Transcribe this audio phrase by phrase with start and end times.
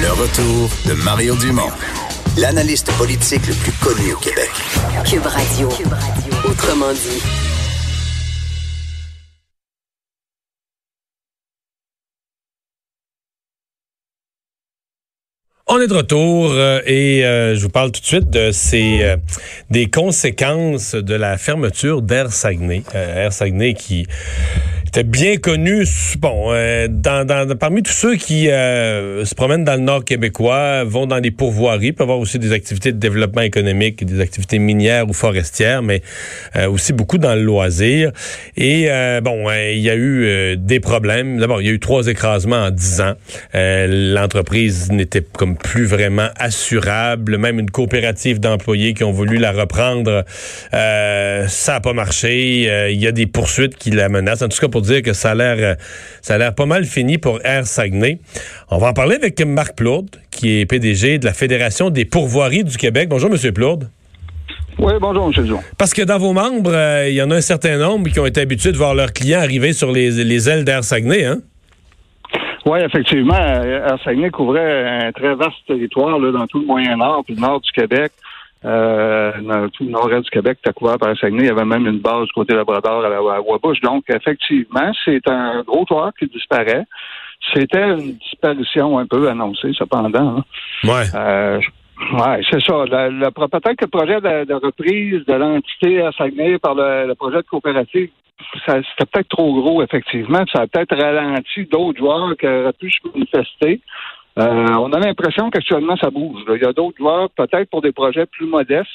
[0.00, 1.70] Le retour de Mario Dumont,
[2.36, 4.50] l'analyste politique le plus connu au Québec.
[5.04, 5.68] Cube Radio.
[6.44, 7.22] Autrement dit.
[15.68, 18.98] On est de retour euh, et euh, je vous parle tout de suite de ces
[19.02, 19.16] euh,
[19.70, 22.82] des conséquences de la fermeture d'Air Saguenay.
[22.92, 24.06] Air Saguenay qui
[24.92, 25.86] était bien connu,
[26.18, 30.84] bon, euh, dans, dans, parmi tous ceux qui euh, se promènent dans le nord québécois,
[30.84, 35.08] vont dans des pourvoiries, peuvent avoir aussi des activités de développement économique, des activités minières
[35.08, 36.02] ou forestières, mais
[36.56, 38.12] euh, aussi beaucoup dans le loisir.
[38.58, 38.88] Et
[39.22, 41.38] bon, il y a eu des problèmes.
[41.38, 43.14] D'abord, il y a eu trois écrasements en dix ans.
[43.54, 47.38] L'entreprise n'était comme plus vraiment assurable.
[47.38, 50.24] Même une coopérative d'employés qui ont voulu la reprendre,
[50.70, 52.90] ça n'a pas marché.
[52.92, 54.42] Il y a des poursuites qui la menacent.
[54.42, 55.74] En tout cas, pour dire que ça a l'air euh,
[56.20, 58.18] ça a l'air pas mal fini pour Air Saguenay.
[58.70, 62.64] On va en parler avec Marc Plourde, qui est PDG de la Fédération des pourvoiries
[62.64, 63.08] du Québec.
[63.08, 63.88] Bonjour, Monsieur Plourde.
[64.78, 65.46] Oui, bonjour, M.
[65.46, 65.60] Jean.
[65.78, 68.26] Parce que dans vos membres, euh, il y en a un certain nombre qui ont
[68.26, 71.38] été habitués de voir leurs clients arriver sur les, ailes d'Air Saguenay, hein?
[72.64, 73.34] Oui, effectivement.
[73.34, 77.70] Air Saguenay couvrait un très vaste territoire dans tout le Moyen-Nord puis le nord du
[77.72, 78.12] Québec.
[78.64, 81.44] Euh, dans tout le nord-est du Québec, était couvert par Saguenay.
[81.44, 83.80] Il y avait même une base du côté Labrador à, la, Wabush.
[83.80, 86.84] Donc, effectivement, c'est un gros joueur qui disparaît.
[87.52, 90.38] C'était une disparition un peu annoncée, cependant.
[90.38, 90.44] Hein.
[90.84, 91.04] Ouais.
[91.14, 91.58] Euh,
[92.12, 92.84] ouais, c'est ça.
[92.86, 97.46] Le, peut-être que le projet de, reprise de l'entité à Saguenay par le, projet de
[97.48, 98.10] coopérative,
[98.64, 100.44] c'était peut-être trop gros, effectivement.
[100.52, 103.80] Ça a peut-être ralenti d'autres joueurs qui auraient pu se manifester.
[104.38, 106.42] Euh, on a l'impression qu'actuellement, ça bouge.
[106.48, 108.88] Il y a d'autres joueurs, peut-être pour des projets plus modestes.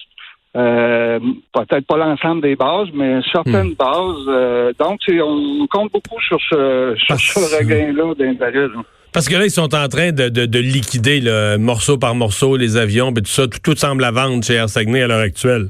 [0.55, 1.19] Euh,
[1.53, 3.75] peut-être pas l'ensemble des bases, mais certaines hmm.
[3.75, 4.25] bases.
[4.27, 8.67] Euh, donc, on compte beaucoup sur ce, sur ce regain-là d'intérêt.
[9.13, 11.21] Parce que là, ils sont en train de, de, liquider
[11.59, 13.43] morceau par morceau les avions, et tout ça.
[13.47, 15.67] Tout, semble à vendre chez Air Saguenay à l'heure actuelle.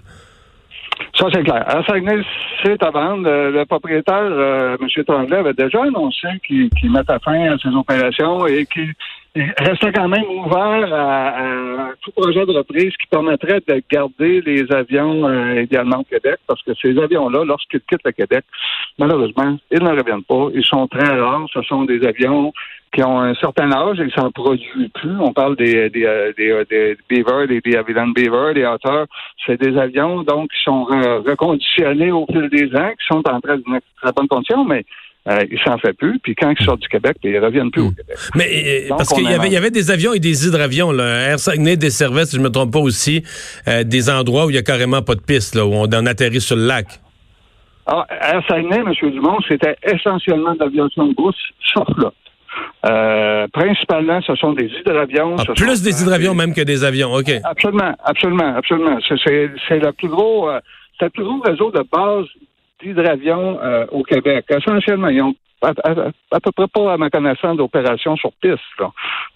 [1.19, 1.65] Ça, c'est clair.
[1.67, 2.23] Air Saguenay,
[2.63, 3.23] c'est à vendre.
[3.23, 5.03] Le, propriétaire, M.
[5.05, 8.93] Tremblay, avait déjà annoncé qu'il qu mettait fin à ses opérations et qu'il
[9.57, 15.27] restait quand même ouvert à, tout projet de reprise qui permettrait de garder les avions
[15.27, 18.45] euh, idéalement au Québec, parce que ces avions-là, lorsqu'ils quittent le Québec,
[18.97, 20.47] malheureusement, ils ne reviennent pas.
[20.53, 21.47] Ils sont très rares.
[21.53, 22.53] Ce sont des avions
[22.93, 25.19] qui ont un certain âge et qui s'en produisent plus.
[25.19, 27.81] On parle des, des, euh, des, euh, des Beaver, des, des
[28.15, 29.03] Beaver, des Otter.
[29.45, 33.57] C'est des avions, donc, qui sont reconditionnés au fil des ans, qui sont en très,
[34.01, 34.85] très bonne condition, mais
[35.27, 36.19] euh, il s'en fait plus.
[36.19, 37.95] Puis quand ils sortent du Québec, ils reviennent plus au hmm.
[37.95, 38.17] Québec.
[38.35, 40.91] Mais euh, parce qu'il y avait, y avait des avions et des hydravions.
[40.91, 41.31] Là.
[41.31, 43.23] Air Saguenay desservait, si je ne me trompe pas aussi,
[43.67, 46.05] euh, des endroits où il n'y a carrément pas de piste, là, où on en
[46.05, 46.87] atterrit sur le lac.
[47.85, 49.11] Ah, Air Saguenay, M.
[49.11, 52.13] Dumont, c'était essentiellement de l'aviation de brousse sur flotte.
[52.85, 55.35] Euh, principalement, ce sont des hydravions.
[55.37, 57.31] Ah, plus des hydravions même que des avions, OK.
[57.43, 58.97] Absolument, absolument, absolument.
[59.07, 60.49] C'est le plus gros,
[60.97, 62.25] c'est le plus gros réseau de base
[62.81, 64.45] d'hydravions euh, au Québec.
[64.49, 65.73] Essentiellement, ils ont à,
[66.39, 68.59] peu près pas, à ma connaissance, d'opérations sur piste.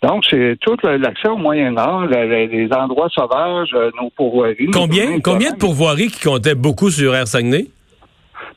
[0.04, 4.68] Donc, c'est tout l'accès au Moyen-Nord, les, endroits sauvages, euh, nos pourvoiries.
[4.72, 7.68] Combien, combien de pourvoiries qui comptaient beaucoup sur Air Saguenay?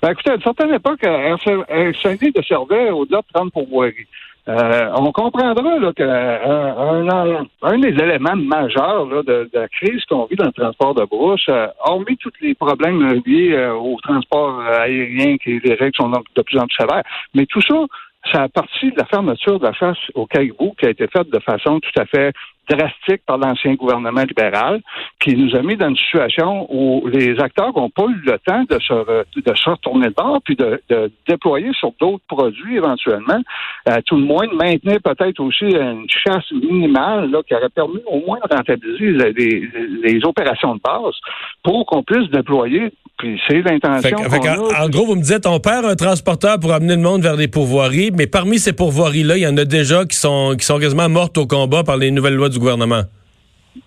[0.03, 1.39] Ben, écoutez, à une certaine époque, Air
[2.03, 4.07] Saguenay servait au-delà de 30 pourvoiries.
[4.47, 10.27] Euh, on comprendra là, qu'un euh, un, des éléments majeurs là, de, la crise qu'on
[10.27, 15.39] vit dans le transport de brousse, euh, hormis tous les problèmes liés au transport aérien,
[15.39, 17.87] qui les règles sont de plus en plus sévères, mais tout ça,
[18.33, 21.31] ça a parti de la fermeture de la chasse au caillou qui a été faite
[21.31, 22.33] de façon tout à fait
[22.69, 24.81] drastique par l'ancien gouvernement libéral,
[25.21, 28.65] qui nous a mis dans une situation où les acteurs n'ont pas eu le temps
[28.69, 30.81] de se, de retourner de bord puis de,
[31.29, 33.41] déployer sur d'autres produits éventuellement.
[33.89, 38.01] Euh, tout le moins de maintenir peut-être aussi une chasse minimale là, qui aurait permis
[38.07, 41.15] au moins de rentabiliser les, opérations de base
[41.63, 42.93] pour qu'on puisse déployer
[43.49, 44.17] c'est l'intention.
[44.19, 47.49] En, gros, vous me dites, on perd un transporteur pour amener le monde vers des
[47.49, 51.09] pourvoiries, mais parmi ces pourvoiries-là, il y en a déjà qui sont, qui sont quasiment
[51.09, 53.03] mortes au combat par les nouvelles lois du gouvernement.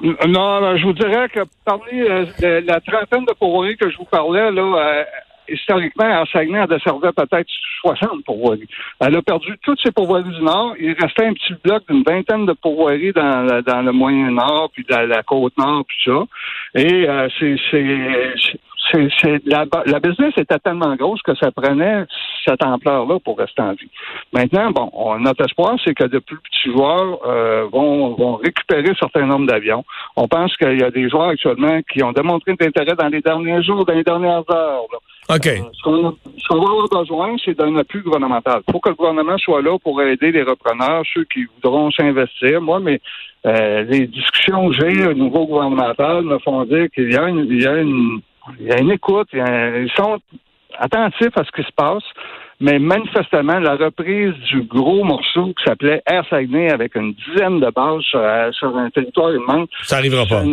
[0.01, 2.25] Non, je vous dirais que parmi euh,
[2.65, 5.03] la trentaine de pourvoiries que je vous parlais, là, euh,
[5.49, 7.47] historiquement, Air Saguenay a desservait peut-être
[7.81, 8.67] 60 pourvoiries.
[8.99, 10.73] Elle a perdu toutes ses pourvoiries du Nord.
[10.79, 15.07] Il restait un petit bloc d'une vingtaine de pourvoiries dans, dans le Moyen-Nord, puis dans
[15.07, 16.23] la Côte-Nord, puis ça.
[16.75, 17.55] Et euh, c'est
[18.91, 22.05] c'est, la, la business était tellement grosse que ça prenait
[22.45, 23.89] cette ampleur-là pour rester en vie.
[24.33, 28.93] Maintenant, bon, on, notre espoir, c'est que de plus petits joueurs euh, vont, vont récupérer
[28.99, 29.83] certains nombres d'avions.
[30.15, 33.21] On pense qu'il y a des joueurs actuellement qui ont démontré de l'intérêt dans les
[33.21, 34.83] derniers jours, dans les dernières heures.
[35.29, 35.43] OK.
[35.43, 38.61] ce qu'on va avoir besoin, c'est d'un appui gouvernemental.
[38.65, 42.61] Il faut que le gouvernement soit là pour aider les repreneurs, ceux qui voudront s'investir.
[42.61, 43.01] Moi, mais
[43.43, 47.61] les discussions que j'ai au niveau gouvernemental me font dire qu'il y a une, il
[47.61, 48.21] y a une,
[48.59, 49.29] il y a une écoute.
[49.33, 50.19] ils sont
[50.77, 52.03] attentifs à ce qui se passe.
[52.59, 57.69] Mais manifestement, la reprise du gros morceau qui s'appelait Air Saguenay avec une dizaine de
[57.69, 58.01] bases
[58.53, 59.69] sur, un territoire immense.
[59.83, 60.43] Ça n'arrivera pas.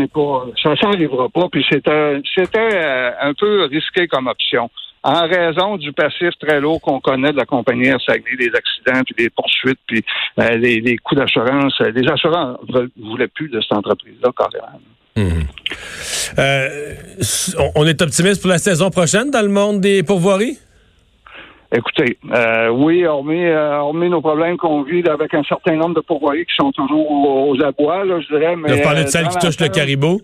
[0.62, 1.48] Ça n'arrivera pas.
[1.50, 4.70] Puis c'était, c'était euh, un peu risqué comme option.
[5.02, 9.02] En raison du passif très lourd qu'on connaît de la compagnie Air Saguenay, des accidents,
[9.04, 10.04] puis des poursuites, puis
[10.40, 11.74] euh, les, coûts d'assurance.
[11.80, 14.78] Euh, les assureurs ne voulaient plus de cette entreprise-là, carrément.
[15.16, 15.44] Hum.
[17.76, 20.58] on est optimiste pour la saison prochaine dans le monde des pourvoiries?
[21.76, 26.00] Écoutez, euh, oui, hormis, euh, hormis nos problèmes qu'on vit avec un certain nombre de
[26.00, 28.54] pourvoyers qui sont toujours aux, abois, là, je dirais.
[28.54, 30.20] Mais, Vous parlez de euh, celles qui touchent le caribou?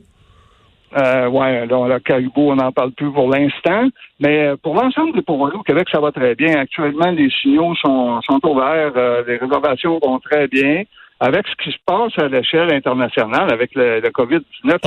[0.97, 3.89] Euh, oui, le caribou, on n'en parle plus pour l'instant.
[4.21, 6.55] Mais euh, pour l'ensemble des pourvoyers au Québec, ça va très bien.
[6.57, 8.93] Actuellement, les signaux sont, sont ouverts,
[9.27, 10.85] les réservations vont très bien.
[11.23, 14.79] Avec ce qui se passe à l'échelle internationale, avec le, COVID-19,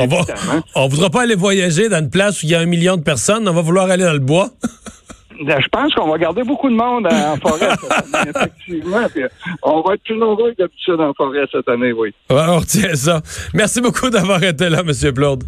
[0.75, 2.97] on ne voudra pas aller voyager dans une place où il y a un million
[2.97, 4.49] de personnes, on va vouloir aller dans le bois.
[5.41, 9.07] Ben, je pense qu'on va garder beaucoup de monde en forêt cette année, effectivement.
[9.63, 12.13] on va être plus nombreux que d'habitude en forêt cette année, oui.
[12.29, 13.19] on retient ça.
[13.53, 15.13] Merci beaucoup d'avoir été là, M.
[15.13, 15.43] Plaude.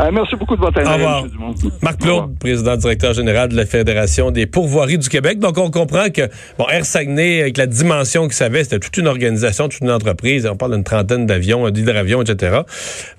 [0.00, 1.24] Euh, merci beaucoup de votre intérêt,
[1.82, 5.40] Marc Claude, président directeur général de la Fédération des pourvoiries du Québec.
[5.40, 6.22] Donc, on comprend que,
[6.56, 9.90] bon, Air Saguenay, avec la dimension que ça avait, c'était toute une organisation, toute une
[9.90, 10.46] entreprise.
[10.46, 12.60] On parle d'une trentaine d'avions, d'hydravions, etc.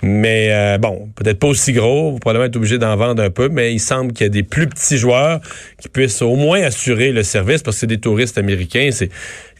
[0.02, 2.12] Mais, euh, bon, peut-être pas aussi gros.
[2.12, 4.44] Vous probablement être obligé d'en vendre un peu, mais il semble qu'il y a des
[4.44, 5.42] plus petits joueurs
[5.82, 8.90] qui puissent au moins assurer le service parce que c'est des touristes américains.
[8.94, 9.10] C'est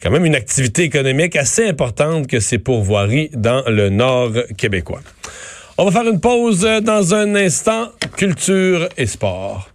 [0.02, 5.02] quand même une activité économique assez importante que ces pourvoiries dans le nord québécois.
[5.82, 7.88] On va faire une pause dans un instant.
[8.18, 9.70] Culture et sport.